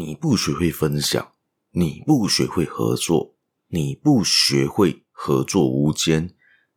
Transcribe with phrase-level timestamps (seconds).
[0.00, 1.32] 你不学会分享，
[1.72, 3.34] 你不学会合作，
[3.68, 6.30] 你不学会合作无间，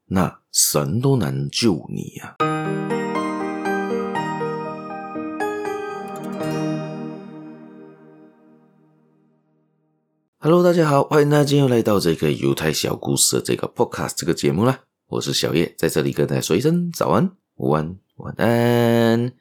[0.07, 2.43] 那神都难救你呀、啊
[10.39, 14.81] ！Hello，大家好，欢迎大家今天又来到这个犹太小故事的这个 Podcast 这个节目啦。
[15.07, 19.33] 我是小叶，在这里跟大家说一声早安、午安、晚安。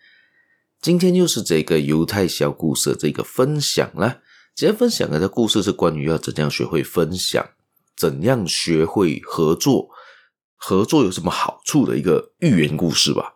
[0.83, 4.19] 今天又是这个犹太小故事的这个分享啦。
[4.53, 7.51] 今天分享的这故事是关于要怎样学会分享，
[7.97, 9.91] 怎样学会合作，
[10.57, 13.35] 合作有什么好处的一个寓言故事吧。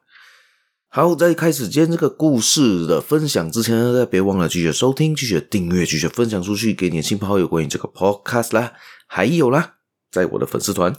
[0.88, 8.73] 好，在开始今天这个故事的分享之前呢，大家别忘了继续收听、继续订阅、继续分享出去给你的亲朋好友关于这个 podcast 啦。
[9.06, 9.76] 还有啦，
[10.10, 10.92] 在我的粉丝团，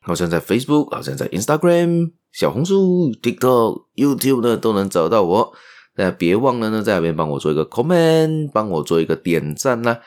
[0.00, 5.54] 好像在 Facebook，好像在 Instagram、小红书、TikTok、YouTube 呢，都能找到我。
[5.96, 10.00] 大家别忘了呢，在那边帮我做一个 comment，帮我做一个点赞啦。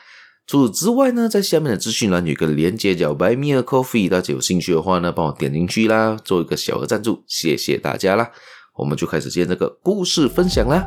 [0.46, 8.30] 除此之外呢，在下面的资讯栏有一个连接叫 Buy Me a Coffee，大家有兴趣的话呢，帮我点进去啦，做一个小额赞助，谢谢大家啦。
[8.76, 10.84] 我们就开始今天这个故事分享啦。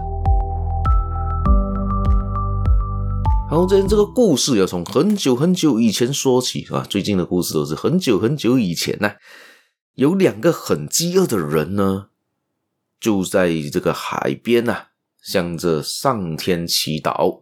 [3.50, 6.86] 好，今天这个故事要从很久很久以前说起啊。
[6.90, 9.12] 最近的故事都是很久很久以前呢。
[9.96, 12.08] 有两个很饥饿的人呢，
[13.00, 14.86] 就在这个海边呐，
[15.22, 17.40] 向着上天祈祷，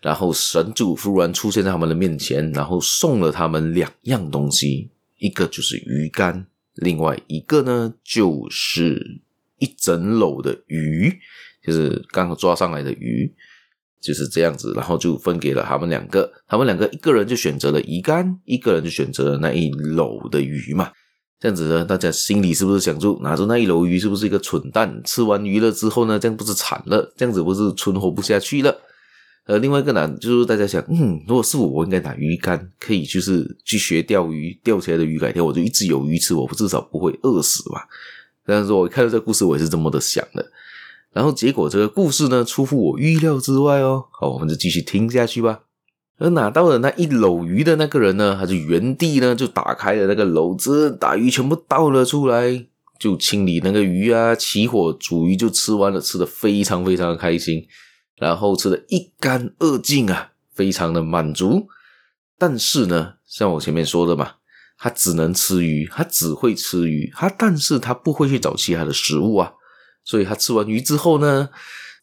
[0.00, 9.20] 然后神就忽然出现在他们的面前，然后送了他们两样东西，一个就是鱼竿，另外一个呢就是。
[9.60, 11.12] 一整篓的鱼，
[11.66, 13.34] 就是刚刚抓上来的鱼，
[14.00, 16.32] 就是这样子，然后就分给了他们两个。
[16.46, 20.92] 他们两个一个人就选择了鱼竿，一个人就选择了那一篓的鱼嘛。
[21.40, 25.00] 这样子呢，大家心里是不是想住拿着那一篓鱼是不是一个蠢蛋？
[25.04, 27.12] 吃完鱼了之后呢，这样不是惨了？
[27.16, 28.76] 这样子不是存活不下去了？
[29.44, 37.86] 呃，另外一个呢，就是大家想，嗯，如果是我，我应该拿鱼竿，可以就是去学钓鱼，钓起来的鱼，改天我就一直有鱼吃，我至少不会饿死吧。
[38.44, 40.44] 但是我看到这个故事，我也是这么的想的。
[41.12, 44.04] 然后结果这个故事呢，出乎我预料之外哦。
[44.10, 45.60] 好，我们就继续听下去吧。
[46.18, 52.66] 而拿到了那一篓鱼的那个人呢，他就原地呢就打开了那个篓子，把鱼全部倒了出来，
[52.98, 57.66] 就清理那个鱼啊，起火煮鱼，就吃完了，吃得非常非常的开心，
[58.16, 61.68] 然后吃的一干二净啊，非常的满足。
[62.36, 64.32] 但是呢，像我前面说的嘛。
[64.80, 69.52] 他只能吃鱼，他只会吃鱼，他但是他不会去找其他的食物啊，
[70.04, 71.48] 所以他吃完鱼之后呢，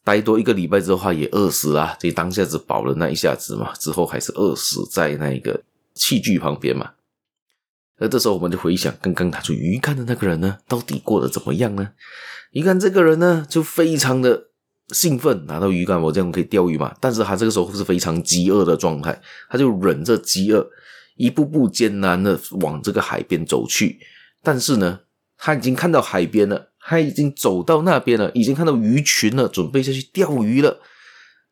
[0.06, 6.92] 待多一个礼拜之后，他也饿死了，这当下只饱了那一下子嘛，之后还是饿死在那一个器具旁边嘛。
[7.98, 11.90] 而这时候我们就回想，刚刚拿出鱼竿的那个人呢，到底过得怎么样呢？
[12.52, 14.44] 一看这个人呢，就非常的
[14.90, 16.94] 兴奋，拿到鱼竿，我这样可以钓鱼嘛。
[17.00, 20.64] 但是他这个时候是非常饥饿的状态，他就忍着饥饿。
[21.16, 23.98] 一步步艰难的往这个海边走去，
[24.42, 25.00] 但是呢，
[25.38, 30.80] 他已经看到海边了，他已经走到那边了，已经看到鱼群了，准备下去钓鱼了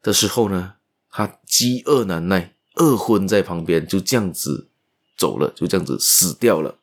[0.01, 0.75] 的时候呢，
[1.11, 4.71] 他饥饿难耐，饿昏在旁边，就这样子
[5.19, 6.79] 走了，就这样子死掉了。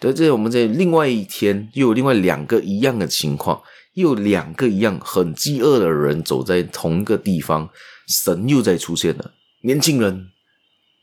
[0.00, 3.62] 在这，我们在另外一天又有另外两个一样的情况，
[3.94, 7.70] 又有两个一样很饥饿的人走在同一个地方，
[8.08, 10.30] 神又再出现了，年轻人。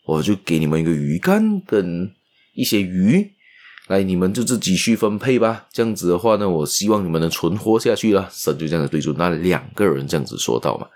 [0.06, 2.12] 我就给你们一个鱼竿跟
[2.54, 3.32] 一些鱼，
[3.90, 5.66] 来，你们就自己去分配吧。
[5.72, 8.30] 这样子的话呢，我希望你们能存活下去了。
[8.32, 10.88] 神就这样子对住那两个人这样子说道嘛。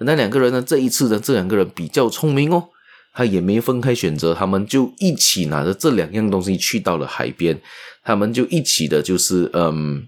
[0.00, 2.68] 那两个人呢，这一次呢，这两个人比较聪明哦，
[3.14, 7.58] 他也没分开选择，他们就一起拿着这两样东西去到了海边，
[8.04, 10.06] 他们就一起的，就是嗯，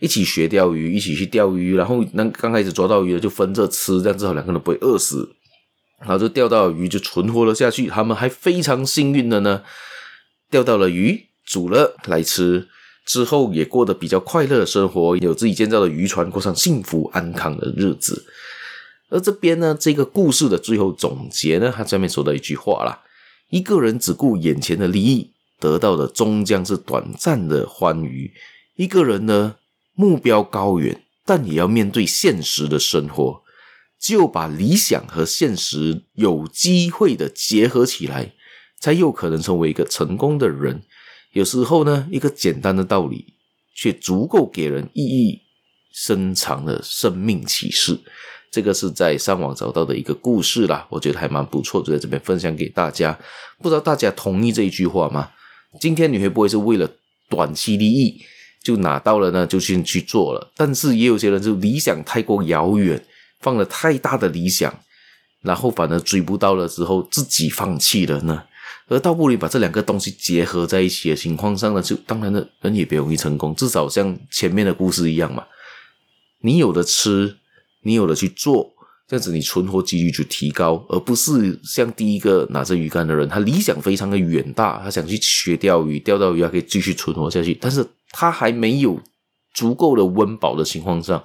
[0.00, 5.30] 一起学钓鱼，一起去钓鱼，然后那刚开始抓到鱼了就分着吃，这样至少两个人不会饿死。
[6.00, 7.86] 然后就钓到鱼，就存活了下去。
[7.86, 9.62] 他们还非常幸运的呢，
[10.50, 12.68] 钓到了鱼，煮了来吃，
[13.06, 18.26] 之后也过得比较快乐的生活，有自己建造的渔船，过上幸福安康的日子。
[19.08, 23.04] 而这边呢，这个故事的最后总结呢，他下面说的一句话啦：
[23.50, 25.30] 一个人只顾眼前的利益，
[25.60, 28.32] 得到的终将是短暂的欢愉；
[28.74, 29.54] 一个人呢，
[29.94, 33.42] 目标高远，但也要面对现实的生活。
[34.00, 38.34] 只有把理想和现实有机会的结合起来，
[38.80, 40.82] 才有可能成为一个成功的人。
[41.36, 43.34] 有时候呢，一个简单的道理，
[43.74, 45.42] 却足够给人意义
[45.92, 48.00] 深长的生命启示。
[48.50, 53.18] 这个是在上网找到的一个故事啦，我觉得还蛮不错，就在这边分享给大家。
[53.60, 55.28] 不知道大家同意这一句话吗？
[55.78, 56.90] 今天你会不会是为了
[57.28, 58.18] 短期利益
[58.64, 59.46] 就拿到了呢？
[59.46, 60.50] 就先去做了。
[60.56, 63.04] 但是也有些人就理想太过遥远。
[63.40, 64.74] 放了太大的理想，
[65.42, 68.44] 然后反而追不到了之后自己放弃了呢？
[68.88, 73.54] 而倒不如把这两个东西结合在一起的情况上呢，就当然的人也别容易成功。
[73.54, 75.44] 至少像前面的故事一样嘛，
[76.40, 77.36] 你有的吃，
[77.82, 78.72] 你有的去做，
[79.08, 89.00] 这样子你存活几率就提高，而不是像第一个拿着鱼竿的人，他理想非常的远大，他想去学钓鱼，钓到鱼还可以继续存活下去，但是他还没有
[89.54, 91.22] 足够的温饱的情况上，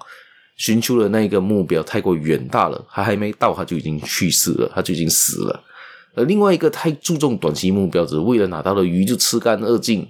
[0.58, 5.64] 寻求的那个目标太过远大了，他还没到他就已经去世了，他就已经死了。
[6.14, 10.08] 而另外一个太注重短期目标，只为了拿到了鱼就吃干二净，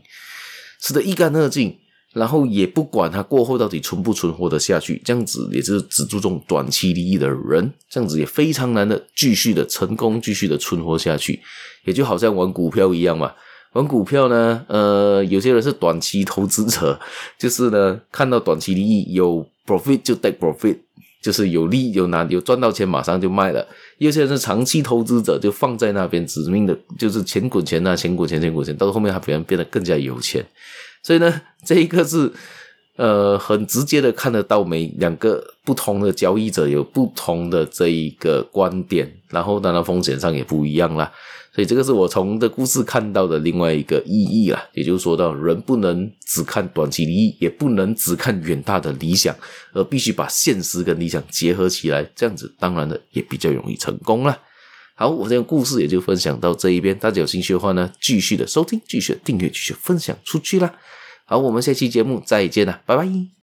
[0.82, 1.78] 吃得一干二净，
[2.14, 11.40] 然后也不管它过后到底存不存活得下去，这样子也是只注重短期利益的人，这样子也非常难的继续的成功，继续的存活下去。
[11.86, 13.32] 也就好像玩股票一样嘛，
[13.74, 17.00] 玩股票呢，呃，有些人是短期投资者，
[17.40, 20.78] 就是呢看到短期利益有 profit 就 take profit。
[21.22, 23.66] 就是有利有难有赚到钱马上就卖了，
[24.00, 30.44] 有些人是长期投资者，就放在那边指命的，就是钱滚钱啊，钱滚钱，钱滚钱，到后面他别人变得更加有钱。
[31.04, 32.32] 所以呢，这一个是
[32.96, 41.12] 呃很直接的看得到，每两个不同的交易者有不同的这一个观点，然后当然风险上也不一样啦。
[41.54, 49.36] 所以这个是我从这故事看到的另外一个意义啦，也就是说到人不能只看短期利益，也不能只看远大的理想，
[49.74, 54.40] 而必须把现实跟理想结合起来，这样子当然的也比较容易成功啦。
[54.96, 60.74] 好，我这个故事也就分享到这一边，大家有兴趣的话呢，继续的收听，继续的订阅，继续分享出去啦。
[61.26, 63.41] 好，我们下期节目再见啦，拜拜。